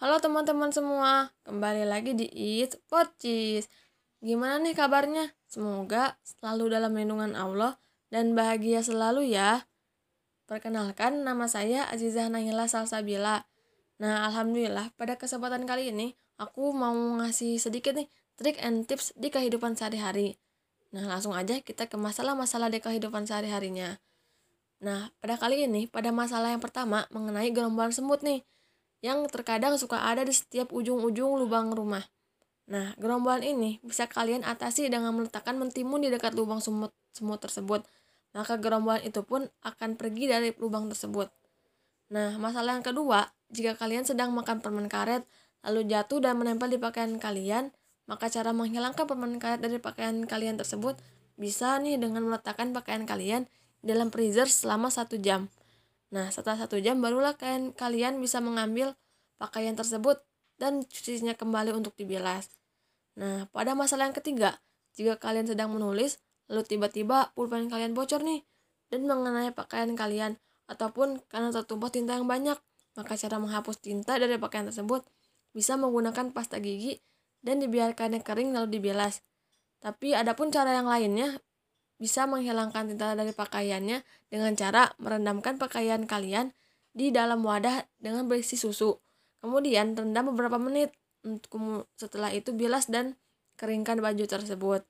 [0.00, 3.68] Halo teman-teman semua, kembali lagi di Eat Podcast.
[4.24, 5.36] Gimana nih kabarnya?
[5.44, 7.76] Semoga selalu dalam lindungan Allah
[8.08, 9.68] dan bahagia selalu ya.
[10.48, 13.44] Perkenalkan, nama saya Azizah Nahila Salsabila.
[14.00, 18.08] Nah, Alhamdulillah pada kesempatan kali ini aku mau ngasih sedikit nih
[18.40, 20.40] trik and tips di kehidupan sehari-hari.
[20.96, 24.00] Nah, langsung aja kita ke masalah-masalah di kehidupan sehari-harinya.
[24.80, 28.40] Nah, pada kali ini, pada masalah yang pertama mengenai gerombolan semut nih
[29.00, 32.04] yang terkadang suka ada di setiap ujung-ujung lubang rumah.
[32.70, 37.82] Nah, gerombolan ini bisa kalian atasi dengan meletakkan mentimun di dekat lubang semut, semut tersebut.
[38.30, 41.32] Maka gerombolan itu pun akan pergi dari lubang tersebut.
[42.14, 45.26] Nah, masalah yang kedua, jika kalian sedang makan permen karet,
[45.66, 47.74] lalu jatuh dan menempel di pakaian kalian,
[48.06, 50.98] maka cara menghilangkan permen karet dari pakaian kalian tersebut
[51.40, 53.48] bisa nih dengan meletakkan pakaian kalian
[53.80, 55.48] dalam freezer selama satu jam.
[56.10, 58.98] Nah, setelah satu jam barulah kalian, kalian bisa mengambil
[59.38, 60.22] pakaian tersebut
[60.58, 62.50] dan cucinya kembali untuk dibilas.
[63.14, 64.58] Nah, pada masalah yang ketiga,
[64.94, 66.18] jika kalian sedang menulis,
[66.50, 68.42] lalu tiba-tiba pulpen kalian bocor nih,
[68.90, 70.36] dan mengenai pakaian kalian,
[70.66, 72.58] ataupun karena tertumpah tinta yang banyak,
[72.98, 75.06] maka cara menghapus tinta dari pakaian tersebut
[75.50, 77.02] bisa menggunakan pasta gigi
[77.42, 79.22] dan dibiarkannya kering lalu dibilas.
[79.80, 81.40] Tapi adapun cara yang lainnya
[82.00, 84.00] bisa menghilangkan tinta dari pakaiannya
[84.32, 86.56] dengan cara merendamkan pakaian kalian
[86.96, 88.96] di dalam wadah dengan berisi susu.
[89.44, 90.96] Kemudian rendam beberapa menit.
[92.00, 93.20] Setelah itu bilas dan
[93.60, 94.88] keringkan baju tersebut.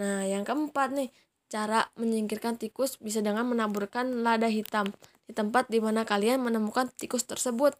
[0.00, 1.12] Nah, yang keempat nih,
[1.52, 4.88] cara menyingkirkan tikus bisa dengan menaburkan lada hitam
[5.28, 7.76] di tempat di mana kalian menemukan tikus tersebut.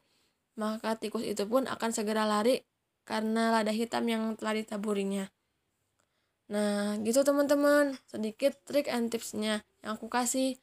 [0.60, 2.60] Maka tikus itu pun akan segera lari
[3.08, 5.32] karena lada hitam yang telah ditaburinya.
[6.46, 10.54] Nah, gitu teman-teman, sedikit trik and tipsnya yang aku kasih.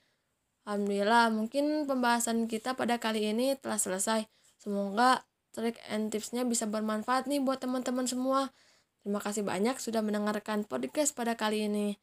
[0.64, 4.24] Alhamdulillah, mungkin pembahasan kita pada kali ini telah selesai.
[4.56, 8.56] Semoga trik and tipsnya bisa bermanfaat nih buat teman-teman semua.
[9.04, 12.00] Terima kasih banyak sudah mendengarkan podcast pada kali ini.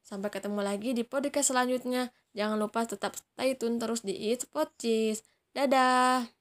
[0.00, 2.08] Sampai ketemu lagi di podcast selanjutnya.
[2.32, 5.28] Jangan lupa tetap stay tune terus di It's Podcast.
[5.52, 6.39] Dadah!